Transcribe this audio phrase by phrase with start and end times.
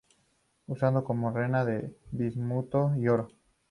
[0.65, 3.27] Usado como mena del bismuto y oro.